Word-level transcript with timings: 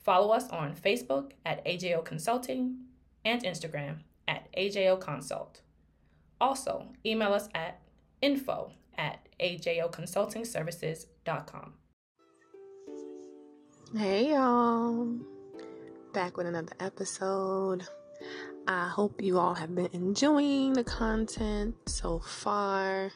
Follow 0.07 0.31
us 0.31 0.49
on 0.51 0.73
Facebook 0.73 1.33
at 1.45 1.67
AJO 1.67 2.05
Consulting 2.05 2.77
and 3.25 3.43
Instagram 3.43 4.03
at 4.29 4.47
AJO 4.57 5.01
Consult. 5.01 5.63
Also, 6.41 6.87
email 7.05 7.33
us 7.33 7.49
at 7.57 7.81
info 8.23 8.71
at 8.97 9.27
ajoconsultingservices.com. 9.41 11.73
Hey 13.97 14.31
y'all, 14.31 15.09
back 16.13 16.37
with 16.37 16.47
another 16.47 16.75
episode. 16.79 17.83
I 18.69 18.87
hope 18.87 19.21
you 19.21 19.41
all 19.41 19.55
have 19.55 19.75
been 19.75 19.91
enjoying 19.93 20.75
the 20.75 20.85
content 20.85 21.75
so 21.87 22.21
far. 22.21 23.11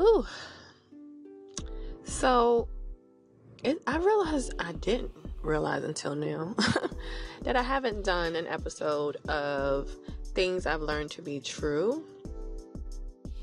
Ooh, 0.00 0.24
so 2.04 2.66
it, 3.62 3.82
I 3.86 3.98
realized 3.98 4.54
I 4.58 4.72
didn't 4.72 5.10
realize 5.44 5.84
until 5.84 6.14
now 6.14 6.54
that 7.42 7.56
I 7.56 7.62
haven't 7.62 8.04
done 8.04 8.36
an 8.36 8.46
episode 8.46 9.16
of 9.28 9.90
things 10.34 10.66
I've 10.66 10.80
learned 10.82 11.10
to 11.12 11.22
be 11.22 11.40
true. 11.40 12.04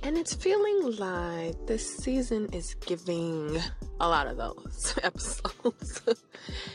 And 0.03 0.17
it's 0.17 0.33
feeling 0.33 0.97
like 0.97 1.67
this 1.67 1.97
season 1.97 2.49
is 2.53 2.73
giving 2.75 3.59
a 3.99 4.09
lot 4.09 4.27
of 4.27 4.37
those 4.37 4.95
episodes. 5.03 6.01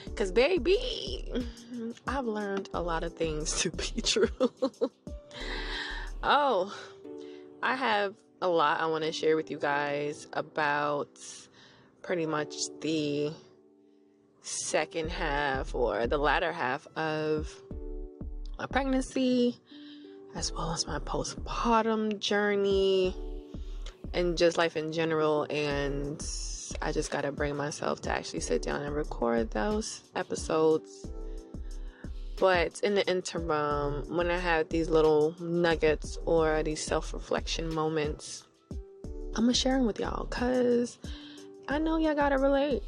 Because, 0.04 0.32
baby, 0.32 1.30
I've 2.06 2.24
learned 2.24 2.70
a 2.72 2.80
lot 2.80 3.02
of 3.02 3.12
things 3.12 3.60
to 3.60 3.70
be 3.70 4.00
true. 4.00 4.30
oh, 6.22 6.74
I 7.62 7.74
have 7.74 8.14
a 8.40 8.48
lot 8.48 8.80
I 8.80 8.86
want 8.86 9.04
to 9.04 9.12
share 9.12 9.36
with 9.36 9.50
you 9.50 9.58
guys 9.58 10.26
about 10.32 11.08
pretty 12.00 12.24
much 12.24 12.54
the 12.80 13.32
second 14.46 15.10
half 15.10 15.74
or 15.74 16.06
the 16.06 16.18
latter 16.18 16.52
half 16.52 16.86
of 16.96 17.52
my 18.58 18.66
pregnancy 18.66 19.56
as 20.34 20.52
well 20.52 20.72
as 20.72 20.86
my 20.86 20.98
postpartum 21.00 22.18
journey 22.18 23.14
and 24.12 24.36
just 24.36 24.56
life 24.58 24.76
in 24.76 24.92
general. 24.92 25.46
And 25.50 26.24
I 26.82 26.92
just 26.92 27.10
got 27.10 27.22
to 27.22 27.32
bring 27.32 27.56
myself 27.56 28.02
to 28.02 28.10
actually 28.10 28.40
sit 28.40 28.62
down 28.62 28.82
and 28.82 28.94
record 28.94 29.50
those 29.50 30.02
episodes. 30.14 31.10
But 32.38 32.80
in 32.80 32.94
the 32.94 33.06
interim, 33.08 34.14
when 34.14 34.30
I 34.30 34.38
have 34.38 34.68
these 34.68 34.90
little 34.90 35.34
nuggets 35.40 36.18
or 36.26 36.62
these 36.62 36.82
self 36.82 37.14
reflection 37.14 37.74
moments, 37.74 38.44
I'm 39.34 39.44
gonna 39.44 39.54
share 39.54 39.76
them 39.76 39.86
with 39.86 39.98
y'all 39.98 40.26
because 40.26 40.98
I 41.66 41.78
know 41.78 41.96
y'all 41.96 42.14
gotta 42.14 42.36
relate. 42.38 42.82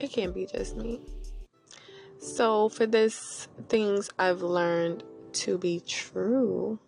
It 0.00 0.10
can't 0.10 0.34
be 0.34 0.46
just 0.46 0.76
me. 0.76 1.00
So, 2.18 2.68
for 2.68 2.86
this, 2.86 3.48
things 3.68 4.10
I've 4.18 4.42
learned 4.42 5.04
to 5.34 5.58
be 5.58 5.80
true. 5.86 6.78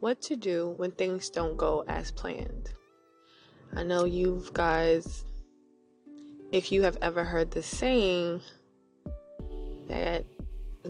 What 0.00 0.20
to 0.22 0.36
do 0.36 0.74
when 0.76 0.92
things 0.92 1.30
don't 1.30 1.56
go 1.56 1.84
as 1.88 2.10
planned. 2.10 2.70
I 3.74 3.82
know 3.82 4.04
you 4.04 4.44
guys, 4.52 5.24
if 6.52 6.70
you 6.70 6.82
have 6.82 6.98
ever 7.02 7.24
heard 7.24 7.50
the 7.50 7.62
saying 7.62 8.40
that 9.88 10.24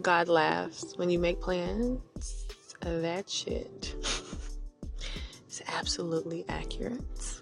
God 0.02 0.28
laughs 0.28 0.96
when 0.96 1.10
you 1.10 1.18
make 1.18 1.40
plans, 1.40 2.46
that 2.80 3.30
shit 3.30 3.94
is 5.48 5.62
absolutely 5.66 6.44
accurate. 6.48 7.40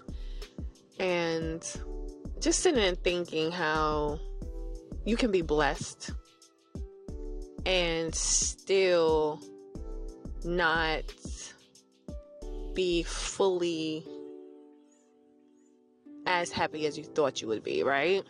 And 0.99 1.63
just 2.43 2.59
sitting 2.59 2.83
and 2.83 3.01
thinking 3.01 3.53
how 3.53 4.19
you 5.05 5.15
can 5.15 5.31
be 5.31 5.41
blessed 5.41 6.11
and 7.65 8.13
still 8.13 9.41
not 10.43 11.03
be 12.73 13.01
fully 13.03 14.05
as 16.25 16.51
happy 16.51 16.85
as 16.85 16.97
you 16.97 17.05
thought 17.05 17.41
you 17.41 17.47
would 17.47 17.63
be, 17.63 17.81
right? 17.81 18.23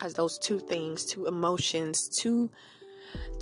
As 0.00 0.14
those 0.14 0.38
two 0.38 0.58
things, 0.58 1.04
two 1.04 1.26
emotions, 1.26 2.08
two 2.08 2.50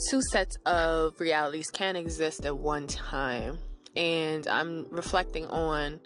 two 0.09 0.20
sets 0.22 0.56
of 0.66 1.20
realities 1.20 1.70
can 1.70 1.94
exist 1.94 2.44
at 2.44 2.59
one 2.59 2.88
time. 2.88 3.59
And 3.94 4.49
I'm 4.49 4.87
reflecting 4.91 5.47
on 5.47 6.00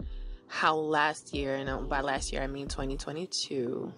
how 0.55 0.77
last 0.77 1.35
year, 1.35 1.57
and 1.57 1.69
um, 1.69 1.89
by 1.89 2.01
last 2.01 2.33
year 2.33 2.41
I 2.41 2.47
mean 2.47 2.69
2022, 2.69 3.93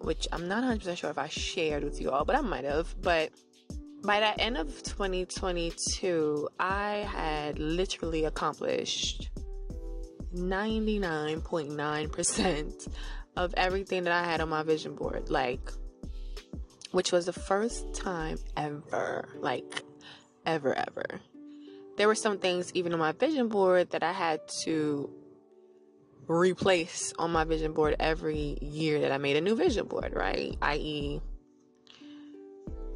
which 0.00 0.28
I'm 0.30 0.48
not 0.48 0.62
100% 0.62 0.98
sure 0.98 1.08
if 1.08 1.16
I 1.16 1.28
shared 1.28 1.82
with 1.82 1.98
you 1.98 2.10
all, 2.10 2.26
but 2.26 2.36
I 2.36 2.42
might 2.42 2.64
have. 2.64 2.94
But 3.00 3.30
by 4.02 4.20
the 4.20 4.38
end 4.38 4.58
of 4.58 4.68
2022, 4.82 6.46
I 6.60 7.08
had 7.10 7.58
literally 7.58 8.26
accomplished 8.26 9.30
99.9% 10.34 12.88
of 13.36 13.54
everything 13.56 14.04
that 14.04 14.12
I 14.12 14.24
had 14.24 14.42
on 14.42 14.50
my 14.50 14.62
vision 14.62 14.94
board. 14.94 15.30
Like, 15.30 15.72
which 16.90 17.12
was 17.12 17.24
the 17.24 17.32
first 17.32 17.94
time 17.94 18.36
ever, 18.58 19.30
like, 19.40 19.84
ever, 20.44 20.74
ever. 20.74 21.22
There 21.96 22.08
were 22.08 22.14
some 22.14 22.38
things 22.38 22.72
even 22.74 22.92
on 22.92 22.98
my 22.98 23.12
vision 23.12 23.48
board 23.48 23.90
that 23.90 24.02
I 24.02 24.12
had 24.12 24.40
to 24.64 25.10
replace 26.26 27.12
on 27.18 27.30
my 27.30 27.44
vision 27.44 27.72
board 27.72 27.96
every 28.00 28.58
year 28.60 29.00
that 29.00 29.12
I 29.12 29.18
made 29.18 29.36
a 29.36 29.40
new 29.40 29.54
vision 29.54 29.86
board, 29.86 30.12
right? 30.14 30.56
I.e., 30.60 31.20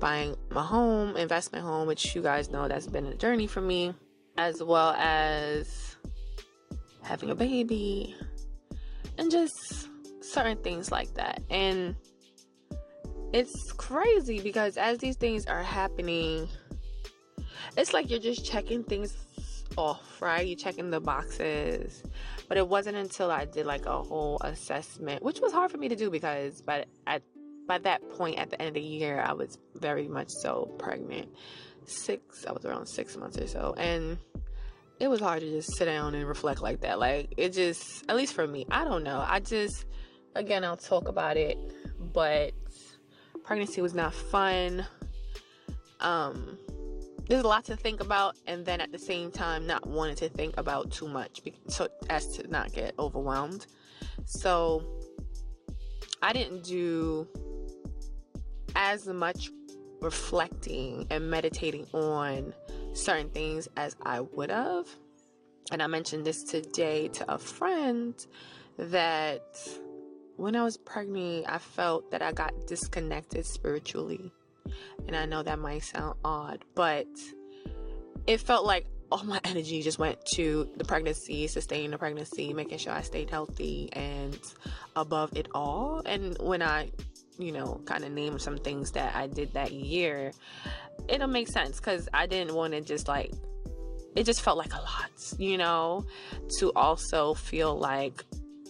buying 0.01 0.37
my 0.51 0.63
home, 0.63 1.17
investment 1.17 1.65
home, 1.65 1.87
which 1.87 2.15
you 2.15 2.23
guys 2.23 2.51
know 2.51 2.69
that's 2.69 2.87
been 2.87 3.07
a 3.07 3.15
journey 3.15 3.47
for 3.47 3.61
me, 3.61 3.95
as 4.37 4.63
well 4.63 4.95
as 4.97 5.97
having 7.03 7.31
a 7.31 7.35
baby 7.35 8.15
and 9.17 9.31
just 9.31 9.89
certain 10.21 10.57
things 10.59 10.91
like 10.91 11.15
that. 11.15 11.43
And 11.51 11.97
it's 13.33 13.73
crazy 13.73 14.41
because 14.41 14.77
as 14.77 14.99
these 14.99 15.17
things 15.17 15.47
are 15.47 15.63
happening, 15.63 16.49
it's 17.77 17.93
like 17.93 18.11
you're 18.11 18.19
just 18.19 18.45
checking 18.45 18.85
things 18.85 19.17
off, 19.77 20.21
right? 20.21 20.47
You're 20.47 20.59
checking 20.59 20.91
the 20.91 21.01
boxes. 21.01 22.03
But 22.49 22.57
it 22.57 22.67
wasn't 22.67 22.97
until 22.97 23.31
I 23.31 23.45
did 23.45 23.67
like 23.67 23.87
a 23.87 24.03
whole 24.03 24.39
assessment, 24.43 25.23
which 25.23 25.41
was 25.41 25.53
hard 25.53 25.71
for 25.71 25.79
me 25.79 25.89
to 25.89 25.97
do 25.97 26.11
because 26.11 26.63
but 26.63 26.87
at 27.07 27.23
by 27.69 27.79
that 27.79 28.09
point 28.17 28.39
at 28.39 28.51
the 28.51 28.61
end 28.61 28.69
of 28.69 28.75
the 28.75 28.81
year, 28.81 29.21
I 29.21 29.35
was 29.35 29.59
very 29.77 30.09
much 30.09 30.31
so 30.31 30.75
pregnant. 30.79 31.29
Six, 31.85 32.47
I 32.47 32.53
was 32.53 32.65
around 32.65 32.87
six 32.87 33.17
months 33.17 33.39
or 33.39 33.47
so. 33.47 33.75
And 33.77 34.19
it 34.99 35.09
was 35.09 35.21
hard 35.21 35.41
to 35.41 35.51
just 35.51 35.77
sit 35.77 35.85
down 35.85 36.15
and 36.15 36.27
reflect 36.27 36.61
like 36.63 36.81
that. 36.81 36.99
Like, 36.99 37.35
it 37.37 37.53
just, 37.53 38.05
at 38.09 38.17
least 38.17 38.35
for 38.35 38.47
me, 38.47 38.67
I 38.71 38.85
don't 38.85 39.05
know. 39.05 39.25
I 39.27 39.41
just, 39.41 39.85
again, 40.35 40.65
I'll 40.65 40.77
talk 40.77 41.09
about 41.09 41.37
it, 41.37 41.59
but 42.13 42.53
pregnancy 43.45 43.81
was 43.81 43.95
not 43.95 44.15
fun. 44.15 44.85
Um, 46.01 46.59
there's 47.29 47.45
a 47.45 47.47
lot 47.47 47.65
to 47.67 47.77
think 47.77 48.01
about, 48.01 48.37
and 48.47 48.65
then 48.65 48.81
at 48.81 48.91
the 48.91 48.99
same 48.99 49.31
time, 49.31 49.67
not 49.67 49.87
wanting 49.87 50.17
to 50.17 50.29
think 50.31 50.57
about 50.57 50.91
too 50.91 51.07
much 51.07 51.43
so 51.69 51.89
as 52.09 52.27
to 52.37 52.49
not 52.49 52.73
get 52.73 52.95
overwhelmed. 52.99 53.67
So, 54.25 54.83
I 56.23 56.33
didn't 56.33 56.65
do 56.65 57.29
as 58.75 59.07
much 59.07 59.51
reflecting 60.01 61.07
and 61.11 61.31
meditating 61.31 61.87
on 61.93 62.55
certain 62.93 63.29
things 63.31 63.69
as 63.77 63.95
I 64.03 64.21
would 64.21 64.51
have. 64.51 64.87
And 65.71 65.83
I 65.83 65.87
mentioned 65.87 66.25
this 66.25 66.43
today 66.43 67.09
to 67.09 67.33
a 67.33 67.39
friend 67.39 68.15
that 68.79 69.43
when 70.37 70.57
I 70.57 70.65
was 70.65 70.77
pregnant, 70.77 71.47
I 71.49 71.59
felt 71.59 72.11
that 72.11 72.23
I 72.23 72.33
got 72.33 72.53
disconnected 72.67 73.45
spiritually. 73.45 74.33
And 75.07 75.17
I 75.17 75.27
know 75.27 75.43
that 75.43 75.59
might 75.59 75.85
sound 75.85 76.19
odd, 76.25 76.65
but 76.75 77.07
it 78.27 78.41
felt 78.41 78.65
like 78.67 78.87
all 79.11 79.25
my 79.25 79.41
energy 79.45 79.83
just 79.83 79.99
went 79.99 80.25
to 80.35 80.69
the 80.77 80.85
pregnancy, 80.85 81.47
sustaining 81.47 81.91
the 81.91 81.99
pregnancy, 81.99 82.53
making 82.53 82.79
sure 82.79 82.93
I 82.93 83.03
stayed 83.03 83.31
healthy 83.31 83.89
and 83.93 84.39
above 84.97 85.37
it 85.37 85.49
all. 85.55 86.03
And 86.05 86.37
when 86.39 86.63
I, 86.63 86.91
you 87.39 87.53
know, 87.53 87.81
kind 87.85 88.05
of 88.05 88.13
named 88.13 88.41
some 88.41 88.59
things 88.59 88.93
that 88.93 89.15
I 89.15 89.27
did 89.27 89.53
that 89.55 89.73
year, 89.73 90.33
it'll 91.09 91.29
make 91.29 91.49
sense 91.49 91.79
because 91.79 92.09
I 92.13 92.27
didn't 92.27 92.55
want 92.55 92.75
to 92.75 92.81
just 92.81 93.09
like, 93.09 93.33
it 94.17 94.25
just 94.25 94.43
felt 94.43 94.59
like 94.59 94.75
a 94.75 94.79
lot, 94.79 95.11
you 95.39 95.59
know, 95.59 96.05
to 96.59 96.73
also 96.75 97.35
feel 97.35 97.79
like 97.79 98.25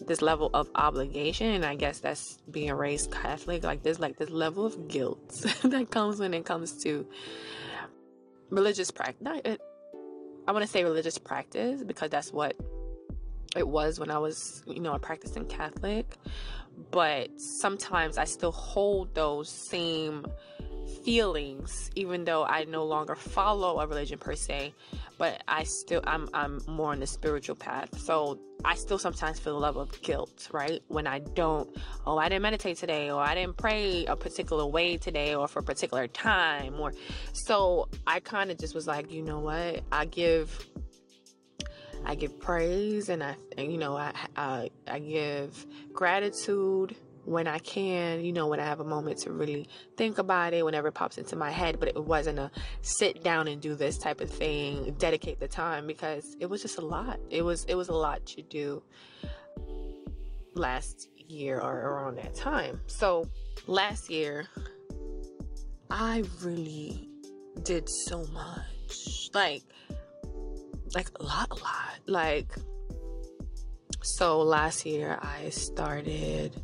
this 0.06 0.22
level 0.22 0.50
of 0.54 0.68
obligation 0.74 1.46
and 1.48 1.64
i 1.64 1.74
guess 1.74 1.98
that's 2.00 2.38
being 2.50 2.72
raised 2.72 3.10
catholic 3.10 3.64
like 3.64 3.82
there's 3.82 4.00
like 4.00 4.16
this 4.16 4.30
level 4.30 4.64
of 4.64 4.88
guilt 4.88 5.28
that 5.64 5.90
comes 5.90 6.18
when 6.18 6.32
it 6.34 6.44
comes 6.44 6.72
to 6.82 7.06
religious 8.50 8.90
practice 8.90 9.40
eh, 9.44 9.56
I 10.48 10.50
want 10.50 10.64
to 10.64 10.70
say 10.70 10.82
religious 10.82 11.18
practice 11.18 11.82
because 11.84 12.08
that's 12.08 12.32
what 12.32 12.56
it 13.54 13.68
was 13.68 14.00
when 14.00 14.10
I 14.10 14.16
was, 14.16 14.62
you 14.66 14.80
know, 14.80 14.94
a 14.94 14.98
practicing 14.98 15.44
Catholic. 15.44 16.16
But 16.90 17.38
sometimes 17.38 18.16
I 18.16 18.24
still 18.24 18.52
hold 18.52 19.14
those 19.14 19.50
same 19.50 20.24
feelings 21.04 21.90
even 21.96 22.24
though 22.24 22.44
I 22.44 22.64
no 22.64 22.84
longer 22.84 23.14
follow 23.14 23.78
a 23.78 23.86
religion 23.86 24.18
per 24.18 24.34
se 24.34 24.72
but 25.18 25.42
I 25.46 25.64
still 25.64 26.00
I'm 26.06 26.30
I'm 26.32 26.62
more 26.66 26.92
on 26.92 27.00
the 27.00 27.06
spiritual 27.06 27.56
path 27.56 27.98
so 27.98 28.38
I 28.64 28.74
still 28.74 28.98
sometimes 28.98 29.38
feel 29.38 29.56
a 29.56 29.58
level 29.58 29.82
of 29.82 30.02
guilt 30.02 30.48
right? 30.52 30.82
When 30.88 31.06
I 31.06 31.20
don't 31.20 31.68
oh 32.06 32.18
I 32.18 32.28
didn't 32.28 32.42
meditate 32.42 32.76
today 32.76 33.10
or 33.10 33.20
I 33.20 33.34
didn't 33.34 33.56
pray 33.56 34.04
a 34.06 34.16
particular 34.16 34.66
way 34.66 34.96
today 34.96 35.34
or 35.34 35.48
for 35.48 35.60
a 35.60 35.62
particular 35.62 36.08
time 36.08 36.80
or 36.80 36.92
so 37.32 37.88
I 38.06 38.20
kind 38.20 38.50
of 38.50 38.58
just 38.58 38.74
was 38.74 38.86
like 38.86 39.12
you 39.12 39.22
know 39.22 39.40
what? 39.40 39.82
I 39.92 40.04
give 40.06 40.66
I 42.04 42.14
give 42.14 42.38
praise 42.40 43.08
and 43.08 43.22
I 43.22 43.36
and, 43.56 43.72
you 43.72 43.78
know 43.78 43.96
I, 43.96 44.12
I 44.36 44.70
I 44.86 44.98
give 44.98 45.66
gratitude 45.92 46.96
when 47.28 47.46
I 47.46 47.58
can, 47.58 48.24
you 48.24 48.32
know, 48.32 48.46
when 48.46 48.58
I 48.58 48.64
have 48.64 48.80
a 48.80 48.84
moment 48.84 49.18
to 49.18 49.30
really 49.32 49.68
think 49.96 50.16
about 50.18 50.54
it, 50.54 50.64
whenever 50.64 50.88
it 50.88 50.92
pops 50.92 51.18
into 51.18 51.36
my 51.36 51.50
head. 51.50 51.78
But 51.78 51.88
it 51.90 52.04
wasn't 52.04 52.38
a 52.38 52.50
sit 52.80 53.22
down 53.22 53.48
and 53.48 53.60
do 53.60 53.74
this 53.74 53.98
type 53.98 54.20
of 54.20 54.30
thing, 54.30 54.94
dedicate 54.98 55.38
the 55.38 55.48
time 55.48 55.86
because 55.86 56.36
it 56.40 56.46
was 56.46 56.62
just 56.62 56.78
a 56.78 56.84
lot. 56.84 57.20
It 57.30 57.42
was 57.42 57.64
it 57.64 57.74
was 57.74 57.88
a 57.88 57.94
lot 57.94 58.24
to 58.26 58.42
do 58.42 58.82
last 60.54 61.08
year 61.28 61.60
or 61.60 61.80
around 61.80 62.16
that 62.16 62.34
time. 62.34 62.80
So 62.86 63.28
last 63.66 64.08
year, 64.08 64.46
I 65.90 66.24
really 66.42 67.10
did 67.62 67.90
so 67.90 68.24
much, 68.32 69.30
like 69.34 69.62
like 70.94 71.10
a 71.20 71.22
lot, 71.22 71.50
a 71.50 71.54
lot, 71.54 71.98
like. 72.06 72.54
So 74.00 74.40
last 74.40 74.86
year 74.86 75.18
I 75.20 75.50
started 75.50 76.58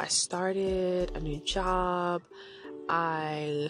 I 0.00 0.06
started 0.06 1.10
a 1.16 1.20
new 1.20 1.40
job. 1.40 2.22
I 2.88 3.68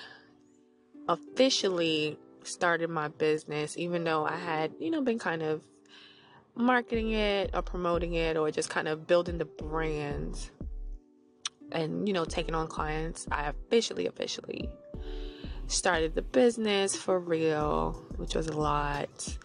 officially 1.09 2.19
started 2.45 2.91
my 2.91 3.09
business, 3.09 3.79
even 3.79 4.05
though 4.05 4.25
I 4.27 4.37
had, 4.37 4.73
you 4.79 4.91
know, 4.91 5.01
been 5.01 5.19
kind 5.19 5.43
of 5.43 5.63
marketing 6.55 7.13
it 7.13 7.51
or 7.55 7.63
promoting 7.63 8.15
it 8.15 8.37
or 8.37 8.51
just 8.51 8.69
kind 8.69 8.89
of 8.89 9.07
building 9.07 9.39
the 9.39 9.45
brand 9.45 10.51
and, 11.73 12.07
you 12.07 12.13
know, 12.13 12.25
taking 12.25 12.55
on 12.55 12.67
clients. 12.67 13.27
I 13.31 13.49
officially, 13.49 14.07
officially 14.07 14.69
started 15.67 16.15
the 16.15 16.23
business 16.23 16.95
for 16.95 17.19
real, 17.19 18.05
which 18.17 18.35
was 18.35 18.49
a 18.49 18.57
lot. 18.57 19.39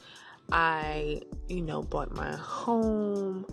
I, 0.52 1.22
you 1.48 1.62
know, 1.62 1.82
bought 1.82 2.16
my 2.16 2.36
home. 2.36 3.46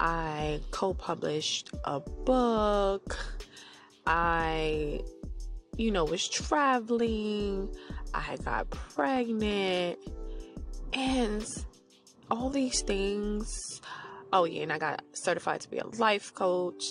I 0.00 0.60
co 0.70 0.94
published 0.94 1.70
a 1.84 2.00
book. 2.00 3.16
I, 4.06 5.00
you 5.76 5.90
know, 5.90 6.04
was 6.04 6.28
traveling. 6.28 7.74
I 8.12 8.36
got 8.44 8.70
pregnant. 8.70 9.98
And 10.92 11.44
all 12.30 12.50
these 12.50 12.82
things. 12.82 13.48
Oh, 14.32 14.44
yeah, 14.44 14.62
and 14.62 14.72
I 14.72 14.78
got 14.78 15.02
certified 15.12 15.60
to 15.62 15.70
be 15.70 15.78
a 15.78 15.86
life 15.86 16.34
coach. 16.34 16.84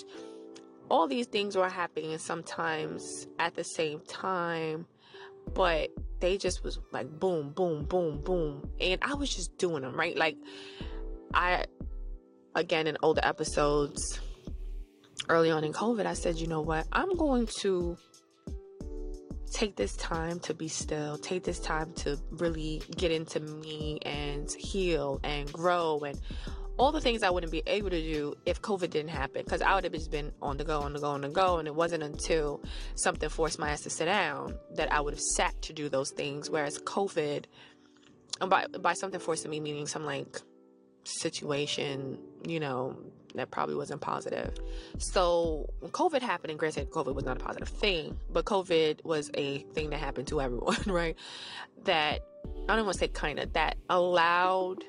All 0.90 1.06
these 1.06 1.26
things 1.26 1.56
were 1.56 1.68
happening 1.68 2.16
sometimes 2.18 3.26
at 3.38 3.54
the 3.54 3.64
same 3.64 4.00
time, 4.00 4.86
but 5.54 5.90
they 6.20 6.38
just 6.38 6.64
was 6.64 6.78
like 6.92 7.08
boom, 7.18 7.50
boom, 7.50 7.84
boom, 7.84 8.20
boom. 8.22 8.68
And 8.80 9.00
I 9.02 9.14
was 9.14 9.34
just 9.34 9.56
doing 9.58 9.82
them, 9.82 9.94
right? 9.94 10.16
Like, 10.16 10.36
I 11.32 11.64
again 12.54 12.86
in 12.86 12.96
older 13.02 13.20
episodes 13.24 14.20
early 15.28 15.50
on 15.50 15.64
in 15.64 15.72
COVID, 15.72 16.06
I 16.06 16.14
said, 16.14 16.36
you 16.36 16.46
know 16.46 16.60
what? 16.60 16.86
I'm 16.92 17.16
going 17.16 17.48
to 17.60 17.96
take 19.52 19.76
this 19.76 19.96
time 19.96 20.40
to 20.40 20.52
be 20.52 20.68
still, 20.68 21.16
take 21.16 21.44
this 21.44 21.60
time 21.60 21.92
to 21.94 22.18
really 22.32 22.82
get 22.96 23.12
into 23.12 23.40
me 23.40 24.00
and 24.02 24.50
heal 24.58 25.20
and 25.22 25.50
grow 25.52 26.00
and 26.00 26.20
all 26.76 26.90
the 26.92 27.00
things 27.00 27.22
I 27.22 27.30
wouldn't 27.30 27.52
be 27.52 27.62
able 27.66 27.90
to 27.90 28.00
do 28.00 28.34
if 28.46 28.60
COVID 28.60 28.90
didn't 28.90 29.10
happen. 29.10 29.42
Because 29.44 29.62
I 29.62 29.74
would 29.74 29.84
have 29.84 29.92
just 29.92 30.10
been 30.10 30.32
on 30.42 30.56
the 30.56 30.64
go, 30.64 30.80
on 30.80 30.92
the 30.92 31.00
go, 31.00 31.10
on 31.10 31.20
the 31.20 31.28
go. 31.28 31.58
And 31.58 31.68
it 31.68 31.74
wasn't 31.74 32.02
until 32.02 32.62
something 32.96 33.28
forced 33.28 33.58
my 33.58 33.70
ass 33.70 33.82
to 33.82 33.90
sit 33.90 34.06
down 34.06 34.56
that 34.74 34.92
I 34.92 35.00
would 35.00 35.14
have 35.14 35.20
sat 35.20 35.60
to 35.62 35.72
do 35.72 35.88
those 35.88 36.10
things. 36.10 36.50
Whereas 36.50 36.78
COVID, 36.78 37.44
and 38.40 38.50
by, 38.50 38.66
by 38.80 38.94
something 38.94 39.20
forcing 39.20 39.50
me, 39.50 39.60
meaning 39.60 39.86
some 39.86 40.04
like 40.04 40.40
situation, 41.04 42.18
you 42.46 42.58
know, 42.58 42.96
that 43.34 43.50
probably 43.50 43.74
wasn't 43.74 44.00
positive. 44.00 44.54
So 44.98 45.68
when 45.80 45.90
COVID 45.90 46.22
happened, 46.22 46.50
and 46.50 46.58
granted, 46.58 46.90
COVID 46.90 47.14
was 47.14 47.24
not 47.24 47.36
a 47.36 47.40
positive 47.44 47.68
thing, 47.68 48.16
but 48.32 48.44
COVID 48.44 49.04
was 49.04 49.30
a 49.34 49.58
thing 49.74 49.90
that 49.90 49.98
happened 49.98 50.28
to 50.28 50.40
everyone, 50.40 50.82
right? 50.86 51.16
That 51.84 52.20
I 52.68 52.76
don't 52.76 52.84
want 52.84 52.94
to 52.94 52.98
say 53.00 53.08
kind 53.08 53.38
of 53.38 53.52
that 53.54 53.76
allowed 53.90 54.84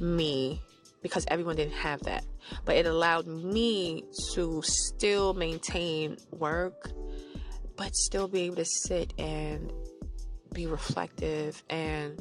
me 0.00 0.62
because 1.02 1.24
everyone 1.28 1.56
didn't 1.56 1.74
have 1.74 2.02
that, 2.02 2.24
but 2.64 2.76
it 2.76 2.86
allowed 2.86 3.26
me 3.26 4.04
to 4.34 4.60
still 4.62 5.34
maintain 5.34 6.16
work, 6.32 6.90
but 7.76 7.94
still 7.94 8.28
be 8.28 8.42
able 8.42 8.56
to 8.56 8.64
sit 8.64 9.14
and 9.18 9.72
be 10.52 10.66
reflective 10.66 11.62
and 11.70 12.20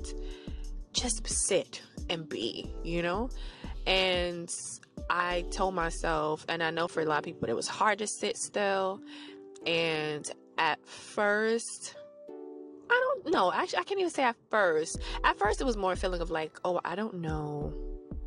just 0.94 1.28
sit 1.28 1.82
and 2.10 2.28
be, 2.30 2.72
you 2.84 3.02
know? 3.02 3.30
And 3.86 4.50
I 5.10 5.46
told 5.52 5.74
myself, 5.74 6.46
and 6.50 6.62
I 6.62 6.72
know 6.72 6.88
for 6.88 7.02
a 7.02 7.06
lot 7.06 7.20
of 7.20 7.24
people, 7.24 7.50
it 7.50 7.56
was 7.56 7.68
hard 7.68 8.00
to 8.00 8.08
sit 8.08 8.38
still. 8.38 9.02
And 9.66 10.30
at 10.58 10.86
first, 10.86 11.96
I. 13.36 13.52
Actually, 13.52 13.80
I 13.80 13.84
can't 13.84 14.00
even 14.00 14.12
say 14.12 14.24
at 14.24 14.36
first. 14.50 15.00
At 15.24 15.38
first, 15.38 15.62
it 15.62 15.64
was 15.64 15.78
more 15.78 15.94
a 15.94 15.96
feeling 15.96 16.22
of 16.22 16.32
like, 16.32 16.60
oh, 16.64 16.80
I 16.84 16.96
don't 16.96 17.16
know 17.16 17.74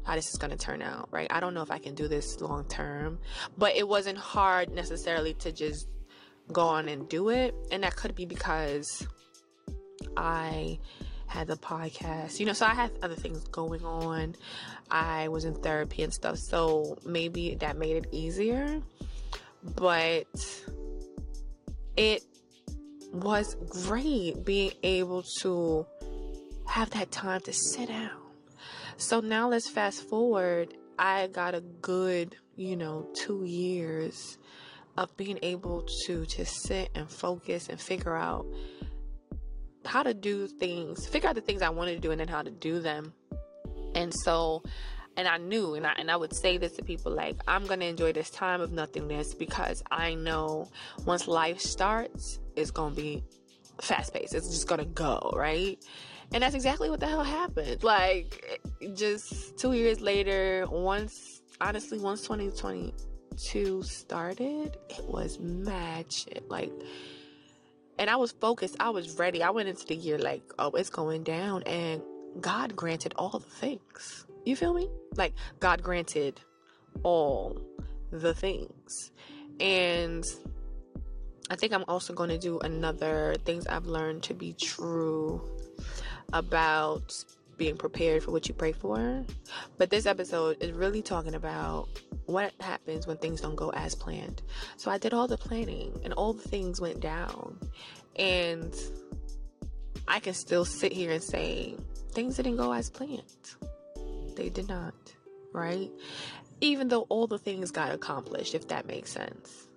how 0.05 0.15
this 0.15 0.31
is 0.31 0.37
going 0.37 0.51
to 0.51 0.57
turn 0.57 0.83
out, 0.83 1.09
right? 1.11 1.29
I 1.31 1.41
don't 1.41 1.55
know 1.55 1.63
if 1.63 1.71
I 1.71 1.79
can 1.79 1.95
do 1.95 2.09
this 2.09 2.41
long 2.41 2.65
term. 2.65 3.19
But 3.59 3.77
it 3.77 3.87
wasn't 3.87 4.19
hard 4.19 4.71
necessarily 4.75 5.35
to 5.35 5.53
just 5.53 5.89
go 6.53 6.63
on 6.63 6.89
and 6.89 7.09
do 7.09 7.29
it. 7.29 7.55
And 7.71 7.83
that 7.85 7.97
could 7.97 8.15
be 8.15 8.27
because 8.27 9.07
I 10.17 10.79
had 11.27 11.47
the 11.47 11.57
podcast. 11.57 12.41
You 12.41 12.47
know, 12.47 12.53
so 12.53 12.67
I 12.67 12.75
had 12.75 12.91
other 13.03 13.15
things 13.15 13.45
going 13.49 13.85
on. 13.85 14.35
I 14.91 15.29
was 15.29 15.45
in 15.45 15.55
therapy 15.55 16.03
and 16.03 16.13
stuff. 16.13 16.39
So 16.39 16.99
maybe 17.05 17.55
that 17.57 17.77
made 17.77 17.97
it 17.97 18.07
easier. 18.11 18.83
But 19.77 20.27
it 21.97 22.25
was 23.13 23.57
great 23.69 24.45
being 24.45 24.73
able 24.83 25.23
to 25.41 25.87
have 26.67 26.91
that 26.91 27.11
time 27.11 27.41
to 27.43 27.53
sit 27.53 27.89
down. 27.89 28.11
So 28.97 29.21
now 29.21 29.49
let's 29.49 29.69
fast 29.69 30.09
forward. 30.09 30.75
I 30.99 31.29
got 31.29 31.55
a 31.55 31.61
good, 31.61 32.37
you 32.57 32.77
know, 32.77 33.09
two 33.15 33.45
years 33.45 34.39
of 34.97 35.17
being 35.17 35.39
able 35.43 35.87
to 36.07 36.27
just 36.27 36.63
sit 36.65 36.91
and 36.95 37.09
focus 37.11 37.69
and 37.69 37.81
figure 37.81 38.15
out 38.15 38.47
how 39.85 40.03
to 40.03 40.13
do 40.13 40.47
things, 40.47 41.07
figure 41.07 41.29
out 41.29 41.35
the 41.35 41.41
things 41.41 41.63
I 41.63 41.71
wanted 41.71 41.95
to 41.95 42.01
do 42.01 42.11
and 42.11 42.21
then 42.21 42.29
how 42.29 42.43
to 42.43 42.51
do 42.51 42.81
them. 42.81 43.15
And 43.95 44.13
so, 44.25 44.63
and 45.17 45.29
I 45.29 45.39
knew, 45.39 45.75
and 45.75 45.87
I, 45.87 45.93
and 45.99 46.11
I 46.11 46.17
would 46.17 46.33
say 46.33 46.57
this 46.57 46.73
to 46.73 46.83
people 46.83 47.13
like, 47.13 47.37
I'm 47.47 47.67
to 47.81 47.87
enjoy 47.87 48.13
this 48.13 48.31
time 48.31 48.61
of 48.61 48.73
nothingness 48.73 49.35
because 49.35 49.83
I 49.91 50.15
know 50.15 50.71
once 51.05 51.29
life 51.29 51.61
starts, 51.61 52.39
it's 52.57 52.71
to 52.95 53.03
be 53.03 53.25
fast 53.81 54.15
paced. 54.15 54.35
It's 54.35 54.49
just 54.49 54.67
to 54.81 54.87
go, 54.87 55.33
right? 55.35 55.79
And 56.33 56.43
that's 56.43 56.55
exactly 56.55 56.91
what 56.91 57.01
the 57.01 57.07
hell 57.07 57.25
happened. 57.25 57.83
Like, 57.83 58.61
just 58.95 59.59
two 59.59 59.73
years 59.73 60.01
later, 60.01 60.67
once, 60.71 61.43
honestly, 61.61 61.99
once 61.99 62.23
2022 62.23 63.83
started, 63.83 64.77
it 64.89 65.05
was 65.05 65.39
mad 65.41 66.13
shit. 66.13 66.49
Like, 66.49 66.73
and 67.99 68.09
I 68.09 68.17
was 68.17 68.33
focused. 68.33 68.77
I 68.79 68.91
was 68.91 69.19
ready. 69.19 69.43
I 69.43 69.51
went 69.51 69.69
into 69.69 69.87
the 69.87 69.97
year 69.97 70.19
like, 70.19 70.43
oh, 70.59 70.71
it's 70.71 70.89
going 70.89 71.25
down. 71.25 71.65
And 71.65 72.01
God 72.41 72.77
granted 72.77 73.13
all 73.17 73.39
the 73.39 73.41
things. 73.41 74.25
You 74.45 74.57
feel 74.57 74.75
me? 74.75 74.89
Like, 75.17 75.35
God 75.59 75.83
granted 75.83 76.41
all 77.03 77.61
the 78.11 78.35
things. 78.35 79.13
And 79.59 80.25
I 81.51 81.57
think 81.57 81.73
I'm 81.73 81.85
also 81.89 82.13
going 82.13 82.31
to 82.31 82.39
do 82.39 82.59
another 82.61 83.37
things 83.45 83.67
I've 83.67 83.87
learned 83.87 84.23
to 84.25 84.35
be 84.35 84.53
true 84.55 85.43
about 86.33 87.13
being 87.57 87.77
prepared 87.77 88.23
for 88.23 88.31
what 88.31 88.49
you 88.49 88.55
pray 88.55 88.73
for. 88.73 89.25
But 89.77 89.91
this 89.91 90.07
episode 90.07 90.63
is 90.63 90.73
really 90.73 91.03
talking 91.03 91.35
about 91.35 91.89
what 92.27 92.55
happens 92.61 93.07
when 93.07 93.19
things 93.19 93.43
don't 93.43 93.57
go 93.57 93.71
as 93.71 93.95
planned. 93.95 94.41
So 94.79 94.91
I 94.91 94.97
did 94.97 95.13
all 95.13 95.29
the 95.29 95.37
planning 95.37 96.01
and 96.03 96.15
all 96.15 96.33
the 96.33 96.49
things 96.49 96.81
went 96.81 97.01
down. 97.01 97.59
And 98.17 98.75
I 100.09 100.21
can 100.21 100.33
still 100.33 100.65
sit 100.65 100.93
here 100.93 101.11
and 101.11 101.23
say 101.23 101.75
things 102.13 102.37
didn't 102.37 102.57
go 102.57 102.73
as 102.73 102.89
planned. 102.89 103.23
They 104.37 104.49
did 104.49 104.69
not, 104.69 104.95
right? 105.53 105.91
Even 106.61 106.89
though 106.89 107.07
all 107.09 107.27
the 107.27 107.39
things 107.39 107.71
got 107.71 107.93
accomplished, 107.93 108.55
if 108.55 108.69
that 108.69 108.87
makes 108.87 109.11
sense. 109.11 109.69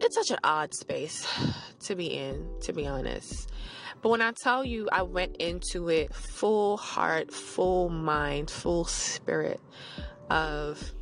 It's 0.00 0.16
such 0.16 0.30
an 0.30 0.38
odd 0.42 0.74
space 0.74 1.26
to 1.84 1.94
be 1.94 2.06
in, 2.06 2.48
to 2.62 2.72
be 2.72 2.86
honest. 2.86 3.50
But 4.02 4.08
when 4.08 4.20
I 4.20 4.32
tell 4.32 4.64
you 4.64 4.88
I 4.90 5.02
went 5.02 5.36
into 5.36 5.88
it 5.88 6.12
full 6.12 6.76
heart, 6.76 7.32
full 7.32 7.88
mind, 7.88 8.50
full 8.50 8.84
spirit 8.84 9.60
of 10.28 10.92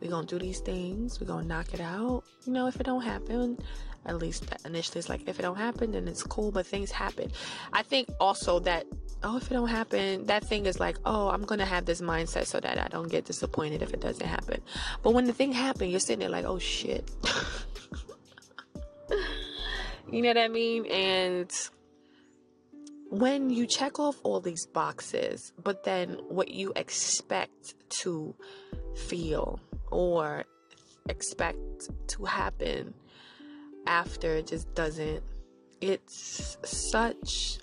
we're 0.00 0.10
gonna 0.10 0.26
do 0.26 0.38
these 0.38 0.60
things, 0.60 1.20
we're 1.20 1.26
gonna 1.26 1.46
knock 1.46 1.72
it 1.72 1.80
out. 1.80 2.24
You 2.44 2.52
know, 2.52 2.66
if 2.66 2.80
it 2.80 2.84
don't 2.84 3.02
happen, 3.02 3.58
at 4.06 4.18
least 4.18 4.44
initially 4.64 4.98
it's 4.98 5.08
like 5.08 5.28
if 5.28 5.38
it 5.38 5.42
don't 5.42 5.56
happen 5.56 5.92
then 5.92 6.08
it's 6.08 6.24
cool, 6.24 6.50
but 6.50 6.66
things 6.66 6.90
happen. 6.90 7.30
I 7.72 7.82
think 7.82 8.08
also 8.20 8.58
that 8.60 8.86
oh 9.22 9.36
if 9.36 9.50
it 9.50 9.54
don't 9.54 9.68
happen, 9.68 10.26
that 10.26 10.44
thing 10.44 10.66
is 10.66 10.78
like, 10.78 10.96
oh, 11.04 11.28
I'm 11.28 11.42
gonna 11.42 11.64
have 11.66 11.84
this 11.84 12.00
mindset 12.00 12.46
so 12.46 12.60
that 12.60 12.78
I 12.78 12.88
don't 12.88 13.08
get 13.08 13.24
disappointed 13.24 13.82
if 13.82 13.92
it 13.92 14.00
doesn't 14.00 14.26
happen. 14.26 14.60
But 15.02 15.12
when 15.12 15.24
the 15.24 15.32
thing 15.32 15.52
happened, 15.52 15.90
you're 15.90 16.00
sitting 16.00 16.20
there 16.20 16.28
like, 16.28 16.44
oh 16.44 16.58
shit. 16.58 17.10
You 20.10 20.22
know 20.22 20.28
what 20.28 20.38
I 20.38 20.48
mean? 20.48 20.86
And 20.86 21.50
when 23.10 23.50
you 23.50 23.66
check 23.66 23.98
off 23.98 24.16
all 24.22 24.40
these 24.40 24.64
boxes, 24.66 25.52
but 25.62 25.82
then 25.82 26.18
what 26.28 26.48
you 26.48 26.72
expect 26.76 27.74
to 28.02 28.34
feel 28.94 29.58
or 29.90 30.44
expect 31.08 31.58
to 32.08 32.24
happen 32.24 32.94
after 33.86 34.40
just 34.42 34.72
doesn't, 34.74 35.24
it's 35.80 36.56
such 36.62 37.58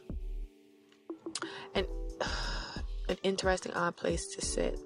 an, 1.75 1.85
an 3.09 3.17
interesting 3.23 3.73
odd 3.73 3.95
place 3.95 4.27
to 4.35 4.41
sit. 4.41 4.79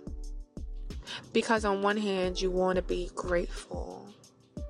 Because 1.33 1.65
on 1.65 1.81
one 1.81 1.97
hand, 1.97 2.41
you 2.41 2.51
want 2.51 2.75
to 2.75 2.81
be 2.81 3.09
grateful, 3.15 4.07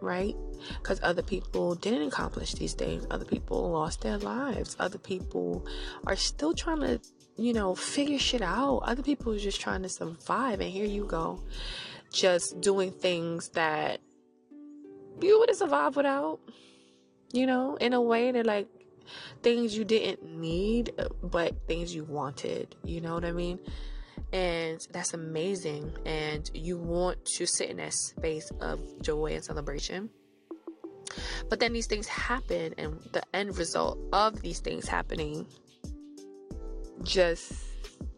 right? 0.01 0.36
because 0.82 1.00
other 1.03 1.22
people 1.22 1.75
didn't 1.75 2.08
accomplish 2.08 2.53
these 2.53 2.74
things. 2.74 3.06
Other 3.10 3.25
people 3.25 3.72
lost 3.72 4.01
their 4.01 4.17
lives. 4.17 4.75
Other 4.79 4.98
people 4.98 5.65
are 6.06 6.15
still 6.15 6.53
trying 6.53 6.82
to, 6.82 7.00
you 7.38 7.53
know, 7.53 7.75
figure 7.75 8.20
shit 8.20 8.41
out. 8.41 8.79
Other 8.79 9.03
people 9.03 9.34
are 9.34 9.39
just 9.39 9.62
trying 9.62 9.84
to 9.84 9.89
survive. 9.89 10.60
And 10.60 10.70
here 10.70 10.86
you 10.86 11.06
go, 11.06 11.44
just 12.12 12.60
doing 12.62 12.91
things 12.91 13.50
that 13.50 14.00
you 15.22 15.39
would 15.39 15.50
have 15.50 15.58
survived 15.58 15.96
without, 15.96 16.39
you 17.32 17.46
know, 17.46 17.75
in 17.77 17.94
a 17.94 18.01
way 18.01 18.32
that 18.32 18.46
like 18.46 18.67
things 19.43 19.77
you 19.77 19.85
didn't 19.85 20.25
need, 20.25 20.93
but 21.23 21.67
things 21.67 21.93
you 21.93 22.03
wanted. 22.03 22.75
You 22.83 23.01
know 23.01 23.13
what 23.13 23.25
I 23.25 23.31
mean? 23.31 23.59
and 24.33 24.85
that's 24.91 25.13
amazing 25.13 25.89
and 26.05 26.49
you 26.53 26.75
want 26.75 27.23
to 27.23 27.45
sit 27.45 27.69
in 27.69 27.77
that 27.77 27.93
space 27.93 28.51
of 28.59 28.79
joy 29.01 29.27
and 29.27 29.43
celebration 29.43 30.09
but 31.49 31.59
then 31.59 31.73
these 31.73 31.87
things 31.87 32.07
happen, 32.07 32.73
and 32.77 32.99
the 33.11 33.23
end 33.33 33.57
result 33.57 33.99
of 34.13 34.41
these 34.41 34.59
things 34.59 34.87
happening 34.87 35.45
just 37.03 37.53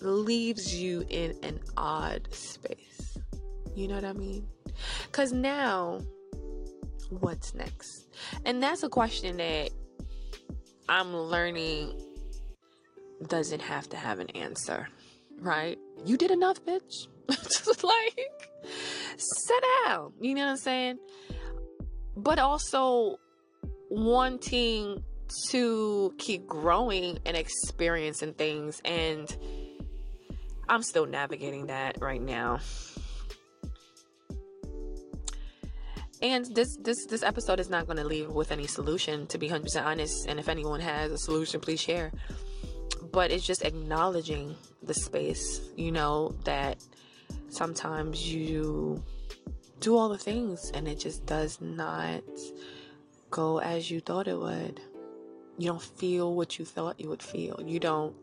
leaves 0.02 0.76
you 0.76 1.06
in 1.10 1.38
an 1.44 1.60
odd 1.78 2.34
space. 2.34 3.18
You 3.76 3.88
know 3.88 3.96
what 3.96 4.06
I 4.06 4.14
mean? 4.14 4.48
Because 5.06 5.32
now, 5.32 6.02
what's 7.10 7.54
next? 7.54 8.08
And 8.46 8.62
that's 8.64 8.84
a 8.84 8.90
question 8.90 9.38
that 9.38 9.70
I'm 10.90 11.16
learning 11.16 11.94
doesn't 13.28 13.62
have 13.62 13.88
to 13.90 13.98
have 13.98 14.20
an 14.20 14.30
answer, 14.32 14.90
right? 15.40 15.78
You 16.06 16.18
did 16.18 16.32
enough, 16.32 16.64
bitch. 16.66 17.08
Just 17.30 17.84
like, 17.84 18.50
sit 19.18 19.64
down. 19.86 20.14
You 20.20 20.36
know 20.36 20.46
what 20.46 20.52
I'm 20.52 20.58
saying? 20.58 21.00
but 22.24 22.40
also 22.40 23.20
wanting 23.90 25.04
to 25.50 26.14
keep 26.18 26.48
growing 26.48 27.20
and 27.26 27.38
experiencing 27.38 28.34
things 28.34 28.82
and 28.84 29.36
I'm 30.68 30.84
still 30.84 31.06
navigating 31.06 31.68
that 31.68 32.00
right 32.00 32.22
now. 32.22 32.60
And 36.22 36.46
this 36.54 36.78
this 36.82 37.06
this 37.06 37.24
episode 37.24 37.60
is 37.60 37.70
not 37.70 37.86
going 37.86 37.98
to 37.98 38.04
leave 38.04 38.30
with 38.30 38.52
any 38.52 38.68
solution 38.68 39.26
to 39.28 39.38
be 39.38 39.50
100% 39.50 39.86
honest 39.86 40.28
and 40.28 40.40
if 40.40 40.50
anyone 40.50 40.82
has 40.82 41.12
a 41.12 41.18
solution 41.18 41.60
please 41.62 41.80
share. 41.80 42.12
But 43.12 43.32
it's 43.32 43.46
just 43.46 43.64
acknowledging 43.64 44.56
the 44.84 44.94
space, 44.94 45.62
you 45.76 45.92
know, 45.92 46.36
that 46.44 46.78
sometimes 47.50 48.32
you 48.32 49.02
do 49.80 49.96
all 49.96 50.10
the 50.10 50.18
things 50.18 50.72
and 50.74 50.88
it 50.88 51.00
just 51.00 51.26
does 51.26 51.62
not 51.62 52.24
go 53.30 53.60
as 53.60 53.90
you 53.90 54.02
thought 54.02 54.28
it 54.28 54.38
would. 54.38 54.82
You 55.58 55.68
don't 55.72 55.82
feel 55.82 56.36
what 56.36 56.60
you 56.60 56.66
thought 56.66 57.00
you 57.00 57.10
would 57.10 57.24
feel. 57.24 57.60
You 57.66 57.80
don't 57.80 58.16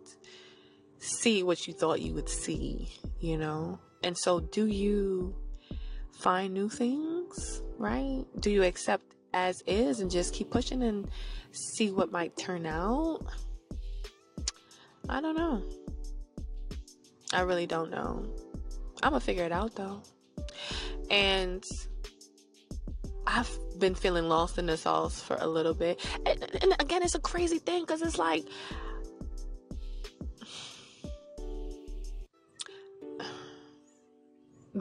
see 0.98 1.42
what 1.42 1.66
you 1.66 1.74
thought 1.74 2.00
you 2.00 2.14
would 2.14 2.28
see, 2.28 2.88
you 3.20 3.36
know? 3.38 3.78
And 4.02 4.16
so, 4.16 4.40
do 4.40 4.66
you 4.66 5.34
find 6.12 6.54
new 6.54 6.68
things, 6.68 7.15
right? 7.78 8.24
Do 8.40 8.50
you 8.50 8.62
accept 8.62 9.04
as 9.32 9.62
is 9.66 10.00
and 10.00 10.10
just 10.10 10.34
keep 10.34 10.50
pushing 10.50 10.82
and 10.82 11.08
see 11.52 11.90
what 11.90 12.10
might 12.10 12.36
turn 12.36 12.66
out? 12.66 13.24
I 15.08 15.20
don't 15.20 15.36
know. 15.36 15.62
I 17.32 17.40
really 17.42 17.66
don't 17.66 17.90
know. 17.90 18.24
I'm 19.02 19.10
gonna 19.10 19.20
figure 19.20 19.44
it 19.44 19.52
out 19.52 19.74
though. 19.74 20.02
And 21.10 21.64
I've 23.26 23.50
been 23.78 23.94
feeling 23.94 24.28
lost 24.28 24.58
in 24.58 24.66
the 24.66 24.76
sauce 24.76 25.20
for 25.20 25.36
a 25.40 25.46
little 25.46 25.74
bit. 25.74 26.04
And, 26.24 26.42
and 26.62 26.76
again, 26.80 27.02
it's 27.02 27.14
a 27.14 27.20
crazy 27.20 27.58
thing 27.58 27.82
because 27.82 28.02
it's 28.02 28.18
like, 28.18 28.44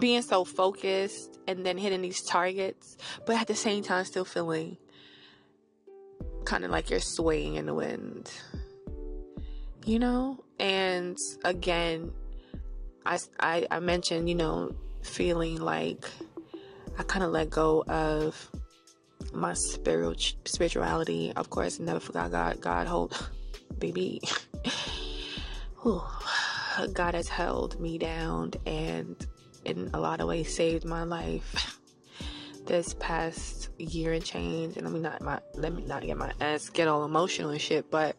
being 0.06 0.22
so 0.22 0.46
focused 0.46 1.40
and 1.48 1.66
then 1.66 1.80
hitting 1.80 2.00
these 2.00 2.22
targets, 2.22 2.96
but 3.26 3.42
at 3.42 3.48
the 3.48 3.56
same 3.56 3.82
time, 3.82 4.06
still 4.06 4.24
feeling 4.24 4.78
kind 6.44 6.64
of 6.64 6.70
like 6.70 6.92
you're 6.92 7.00
swaying 7.00 7.56
in 7.56 7.66
the 7.66 7.74
wind. 7.74 8.30
you 9.84 9.98
know? 9.98 10.44
And 10.60 11.18
again, 11.44 12.12
I, 13.04 13.18
I, 13.40 13.66
I 13.72 13.80
mentioned, 13.80 14.30
you 14.30 14.36
know, 14.36 14.76
feeling 15.02 15.60
like 15.60 16.06
I 17.00 17.02
kind 17.02 17.26
of 17.26 17.32
let 17.32 17.50
go 17.50 17.84
of 17.88 18.52
my 19.34 19.56
spiritual 19.56 20.40
spirituality. 20.46 21.34
Of 21.36 21.50
course, 21.50 21.80
never 21.80 22.00
forgot 22.00 22.30
God. 22.30 22.62
God 22.62 22.86
hold, 22.86 23.32
baby. 23.80 24.22
God 26.94 27.16
has 27.16 27.28
held 27.28 27.80
me 27.80 27.98
down 27.98 28.52
and 28.68 29.16
in 29.66 29.90
a 29.94 30.00
lot 30.00 30.22
of 30.22 30.28
ways 30.28 30.54
saved 30.54 30.86
my 30.86 31.04
life 31.04 31.80
this 32.66 32.96
past 33.00 33.70
year 33.78 34.14
and 34.14 34.24
change. 34.24 34.78
And 34.78 34.86
let 34.86 34.94
me 34.94 35.00
not 35.00 35.22
my 35.22 35.40
let 35.54 35.74
me 35.74 35.84
not 35.84 36.04
get 36.04 36.18
my 36.18 36.32
ass 36.40 36.70
get 36.70 36.88
all 36.88 37.06
emotional 37.06 37.50
and 37.50 37.62
shit, 37.62 37.90
but 37.92 38.16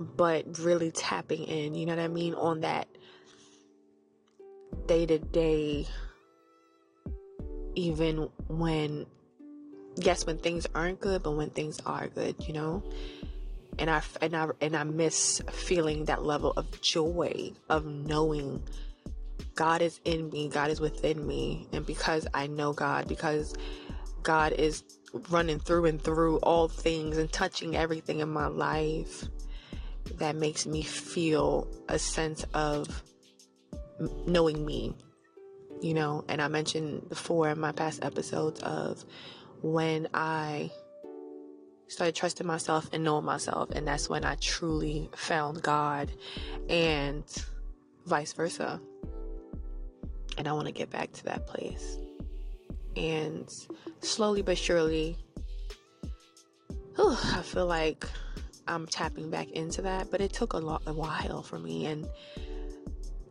but 0.00 0.58
really 0.58 0.90
tapping 0.90 1.44
in, 1.44 1.74
you 1.74 1.86
know 1.86 1.94
what 1.94 2.02
I 2.02 2.08
mean, 2.08 2.34
on 2.34 2.60
that 2.60 2.88
day 4.86 5.04
to 5.06 5.18
day, 5.18 5.86
even 7.74 8.28
when, 8.48 9.06
yes, 9.96 10.26
when 10.26 10.38
things 10.38 10.66
aren't 10.74 11.00
good, 11.00 11.22
but 11.22 11.32
when 11.32 11.50
things 11.50 11.80
are 11.84 12.08
good, 12.08 12.36
you 12.46 12.54
know? 12.54 12.82
And 13.78 13.90
I, 13.90 14.02
and 14.20 14.34
I, 14.34 14.48
and 14.60 14.76
I 14.76 14.84
miss 14.84 15.42
feeling 15.50 16.06
that 16.06 16.24
level 16.24 16.52
of 16.56 16.80
joy 16.80 17.52
of 17.68 17.84
knowing 17.84 18.62
God 19.60 19.82
is 19.82 20.00
in 20.06 20.30
me, 20.30 20.48
God 20.48 20.70
is 20.70 20.80
within 20.80 21.26
me. 21.26 21.68
And 21.74 21.84
because 21.84 22.26
I 22.32 22.46
know 22.46 22.72
God, 22.72 23.06
because 23.06 23.54
God 24.22 24.54
is 24.54 24.82
running 25.28 25.58
through 25.58 25.84
and 25.84 26.00
through 26.00 26.38
all 26.38 26.66
things 26.66 27.18
and 27.18 27.30
touching 27.30 27.76
everything 27.76 28.20
in 28.20 28.30
my 28.30 28.46
life, 28.46 29.24
that 30.14 30.34
makes 30.34 30.66
me 30.66 30.80
feel 30.80 31.68
a 31.90 31.98
sense 31.98 32.42
of 32.54 33.02
knowing 34.26 34.64
me, 34.64 34.94
you 35.82 35.92
know. 35.92 36.24
And 36.26 36.40
I 36.40 36.48
mentioned 36.48 37.10
before 37.10 37.50
in 37.50 37.60
my 37.60 37.72
past 37.72 38.02
episodes 38.02 38.60
of 38.60 39.04
when 39.60 40.08
I 40.14 40.70
started 41.86 42.14
trusting 42.14 42.46
myself 42.46 42.88
and 42.94 43.04
knowing 43.04 43.26
myself, 43.26 43.68
and 43.72 43.86
that's 43.86 44.08
when 44.08 44.24
I 44.24 44.36
truly 44.36 45.10
found 45.14 45.62
God, 45.62 46.10
and 46.70 47.24
vice 48.06 48.32
versa. 48.32 48.80
And 50.38 50.48
I 50.48 50.52
want 50.52 50.66
to 50.66 50.72
get 50.72 50.90
back 50.90 51.12
to 51.12 51.24
that 51.24 51.46
place. 51.46 51.98
And 52.96 53.48
slowly 54.00 54.42
but 54.42 54.58
surely, 54.58 55.16
whew, 56.96 57.16
I 57.34 57.42
feel 57.42 57.66
like 57.66 58.06
I'm 58.66 58.86
tapping 58.86 59.30
back 59.30 59.50
into 59.50 59.82
that, 59.82 60.10
but 60.10 60.20
it 60.20 60.32
took 60.32 60.52
a 60.52 60.58
lot 60.58 60.82
a 60.86 60.92
while 60.92 61.42
for 61.42 61.58
me 61.58 61.86
and 61.86 62.08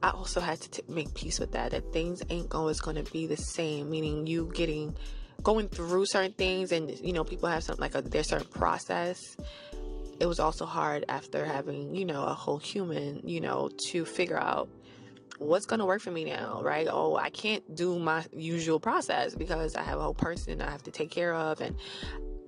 I 0.02 0.12
also 0.12 0.40
had 0.40 0.62
to 0.62 0.70
t- 0.70 0.84
make 0.88 1.14
peace 1.14 1.40
with 1.40 1.52
that 1.52 1.72
that 1.72 1.92
things 1.92 2.24
ain't 2.30 2.54
always 2.54 2.80
going 2.80 3.04
to 3.04 3.12
be 3.12 3.28
the 3.28 3.38
same 3.38 3.90
meaning 3.90 4.28
you 4.28 4.50
getting 4.54 4.96
going 5.44 5.68
through 5.68 6.06
certain 6.06 6.34
things 6.34 6.72
and 6.72 6.98
you 7.00 7.14
know 7.14 7.24
people 7.24 7.50
have 7.50 7.64
something 7.64 7.82
like 7.82 7.96
a 7.96 8.02
their 8.02 8.24
certain 8.24 8.48
process 8.48 9.36
it 10.20 10.26
was 10.26 10.40
also 10.40 10.66
hard 10.66 11.06
after 11.10 11.46
having 11.46 11.96
you 11.96 12.06
know 12.06 12.24
a 12.24 12.34
whole 12.34 12.58
human 12.58 13.22
you 13.28 13.42
know 13.42 13.70
to 13.78 14.06
figure 14.06 14.40
out 14.40 14.70
what's 15.40 15.66
going 15.66 15.80
to 15.80 15.86
work 15.86 16.02
for 16.02 16.12
me 16.12 16.24
now 16.24 16.62
right 16.62 16.88
oh 16.92 17.16
i 17.16 17.30
can't 17.30 17.76
do 17.76 17.98
my 17.98 18.24
usual 18.34 18.80
process 18.80 19.34
because 19.34 19.76
i 19.76 19.82
have 19.82 19.98
a 19.98 20.02
whole 20.02 20.14
person 20.14 20.62
i 20.62 20.70
have 20.70 20.84
to 20.84 20.92
take 20.92 21.10
care 21.10 21.34
of 21.34 21.62
and 21.62 21.76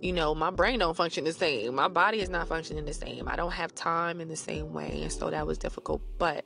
you 0.02 0.14
know, 0.14 0.34
my 0.34 0.50
brain 0.50 0.80
don't 0.80 0.98
function 0.98 1.24
the 1.24 1.32
same. 1.32 1.76
My 1.76 1.88
body 1.88 2.20
is 2.20 2.30
not 2.30 2.48
functioning 2.48 2.86
the 2.86 2.94
same. 2.94 3.28
I 3.28 3.36
don't 3.36 3.52
have 3.52 3.74
time 3.76 4.20
in 4.20 4.28
the 4.28 4.36
same 4.36 4.74
way. 4.74 5.00
And 5.04 5.12
so 5.12 5.30
that 5.30 5.46
was 5.46 5.60
difficult. 5.60 6.02
But 6.18 6.44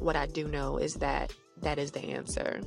what 0.00 0.16
I 0.16 0.26
do 0.26 0.48
know 0.48 0.76
is 0.76 0.94
that 0.94 1.32
that 1.62 1.78
is 1.78 1.92
the 1.92 2.00
answer. 2.00 2.60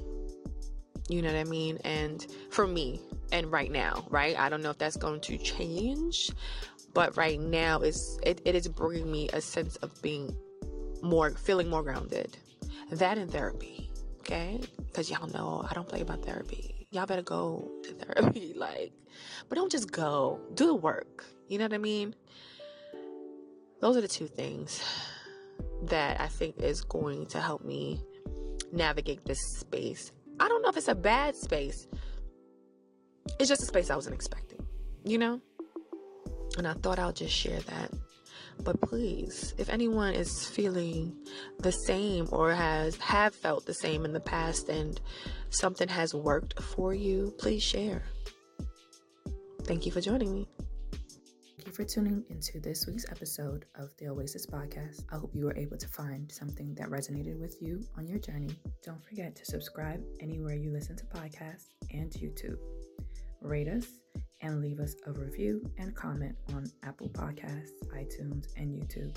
You 1.10 1.22
know 1.22 1.28
what 1.28 1.38
I 1.38 1.44
mean? 1.44 1.78
And 1.84 2.26
for 2.50 2.66
me, 2.66 3.02
and 3.32 3.52
right 3.52 3.70
now, 3.70 4.06
right? 4.10 4.40
I 4.40 4.50
don't 4.50 4.64
know 4.64 4.70
if 4.70 4.78
that's 4.78 4.96
going 4.96 5.20
to 5.22 5.38
change, 5.38 6.32
but 6.94 7.18
right 7.18 7.40
now 7.40 7.82
is 7.82 8.18
it, 8.24 8.42
it 8.46 8.56
is 8.56 8.68
bringing 8.68 9.12
me 9.12 9.30
a 9.34 9.42
sense 9.42 9.76
of 9.78 10.02
being 10.02 10.36
more 11.02 11.32
feeling 11.32 11.70
more 11.70 11.84
grounded. 11.84 12.38
That 12.92 13.18
in 13.18 13.28
therapy, 13.28 13.90
okay? 14.20 14.62
Because 14.86 15.10
y'all 15.10 15.28
know 15.28 15.66
I 15.70 15.74
don't 15.74 15.88
play 15.88 16.02
about 16.02 16.24
therapy 16.24 16.76
y'all 16.96 17.06
better 17.06 17.22
go 17.22 17.70
to 17.84 17.92
therapy. 18.06 18.54
like, 18.56 18.94
but 19.50 19.56
don't 19.56 19.72
just 19.72 19.92
go. 19.92 20.40
Do 20.56 20.68
the 20.68 20.76
work. 20.76 21.26
You 21.50 21.60
know 21.60 21.66
what 21.66 21.74
I 21.74 21.78
mean? 21.78 22.16
Those 23.82 23.98
are 23.98 24.02
the 24.02 24.08
two 24.08 24.28
things 24.28 24.82
that 25.84 26.20
I 26.20 26.28
think 26.28 26.58
is 26.58 26.82
going 26.82 27.28
to 27.28 27.40
help 27.40 27.64
me 27.64 28.02
navigate 28.72 29.26
this 29.26 29.42
space. 29.60 30.12
I 30.40 30.48
don't 30.48 30.62
know 30.64 30.70
if 30.70 30.78
it's 30.78 30.88
a 30.88 30.96
bad 30.96 31.36
space. 31.36 31.88
It's 33.40 33.50
just 33.50 33.62
a 33.62 33.66
space 33.66 33.90
I 33.90 33.96
wasn't 33.96 34.16
expecting, 34.16 34.66
you 35.04 35.18
know? 35.18 35.42
And 36.58 36.68
I 36.68 36.74
thought 36.74 37.00
I'll 37.00 37.12
just 37.12 37.34
share 37.34 37.60
that. 37.60 37.92
But 38.64 38.82
please, 38.82 39.54
if 39.58 39.70
anyone 39.70 40.14
is 40.14 40.48
feeling 40.48 41.16
the 41.60 41.72
same 41.72 42.28
or 42.32 42.52
has 42.52 42.96
have 42.98 43.36
felt 43.36 43.66
the 43.66 43.74
same 43.74 44.06
in 44.06 44.14
the 44.14 44.20
past 44.20 44.70
and 44.70 45.00
something 45.50 45.88
has 45.88 46.14
worked 46.14 46.62
for 46.62 46.94
you, 46.94 47.34
please 47.38 47.62
share. 47.62 48.04
Thank 49.64 49.86
you 49.86 49.92
for 49.92 50.02
joining 50.02 50.34
me. 50.34 50.48
Thank 51.58 51.68
you 51.68 51.74
for 51.74 51.84
tuning 51.84 52.24
into 52.30 52.60
this 52.60 52.86
week's 52.88 53.06
episode 53.10 53.66
of 53.76 53.90
the 53.98 54.08
Oasis 54.08 54.46
Podcast. 54.46 55.04
I 55.12 55.18
hope 55.18 55.32
you 55.34 55.46
were 55.46 55.58
able 55.58 55.78
to 55.78 55.88
find 55.88 56.32
something 56.32 56.74
that 56.76 56.90
resonated 56.90 57.40
with 57.40 57.62
you 57.62 57.84
on 57.98 58.08
your 58.08 58.20
journey. 58.20 58.56
Don't 58.84 59.04
forget 59.04 59.36
to 59.36 59.46
subscribe 59.46 60.04
anywhere 60.20 60.56
you 60.56 60.72
listen 60.72 60.96
to 60.98 61.06
podcasts 61.06 61.70
and 61.92 62.12
YouTube. 62.12 62.58
Rate 63.46 63.68
us 63.68 63.86
and 64.42 64.60
leave 64.60 64.80
us 64.80 64.96
a 65.06 65.12
review 65.12 65.62
and 65.78 65.96
comment 65.96 66.36
on 66.56 66.66
Apple 66.82 67.10
Podcasts, 67.10 67.78
iTunes, 67.94 68.48
and 68.58 68.74
YouTube. 68.74 69.16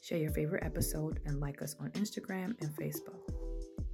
Share 0.00 0.18
your 0.18 0.30
favorite 0.30 0.62
episode 0.62 1.18
and 1.26 1.40
like 1.40 1.60
us 1.60 1.74
on 1.80 1.90
Instagram 1.90 2.54
and 2.60 2.70
Facebook. 2.76 3.18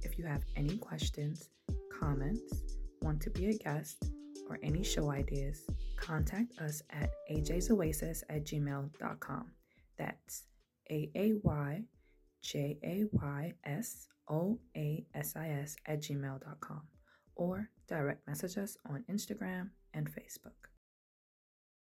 If 0.03 0.19
you 0.19 0.25
have 0.25 0.43
any 0.55 0.77
questions, 0.77 1.49
comments, 1.91 2.61
want 3.01 3.19
to 3.23 3.31
be 3.31 3.47
a 3.47 3.53
guest, 3.53 4.11
or 4.47 4.59
any 4.61 4.83
show 4.83 5.09
ideas, 5.09 5.65
contact 5.97 6.59
us 6.59 6.83
at 6.91 7.09
ajsoasis 7.31 8.21
at 8.29 8.45
gmail.com. 8.45 9.51
That's 9.97 10.43
A 10.91 11.09
A 11.15 11.33
Y 11.43 11.81
J 12.43 12.77
A 12.83 13.05
Y 13.13 13.53
S 13.65 14.07
O 14.29 14.59
A 14.77 15.03
S 15.15 15.33
I 15.35 15.49
S 15.49 15.75
at 15.87 16.03
gmail.com 16.03 16.83
or 17.35 17.69
direct 17.87 18.27
message 18.27 18.57
us 18.57 18.77
on 18.89 19.03
Instagram 19.09 19.69
and 19.93 20.09
Facebook. 20.09 20.69